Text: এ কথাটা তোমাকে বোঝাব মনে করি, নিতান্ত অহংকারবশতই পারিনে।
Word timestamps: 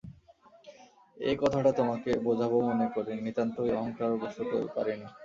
এ 1.17 1.31
কথাটা 1.41 1.71
তোমাকে 1.79 2.09
বোঝাব 2.25 2.51
মনে 2.69 2.87
করি, 2.95 3.13
নিতান্ত 3.25 3.55
অহংকারবশতই 3.73 4.43
পারিনে। 4.75 5.07